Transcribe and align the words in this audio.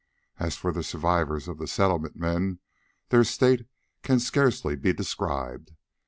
As 0.39 0.55
for 0.55 0.71
the 0.71 0.81
survivors 0.81 1.47
of 1.47 1.59
the 1.59 1.67
Settlement 1.67 2.15
men, 2.15 2.57
their 3.09 3.23
state 3.23 3.67
can 4.01 4.19
scarcely 4.19 4.75
be 4.75 4.93
described. 4.93 5.73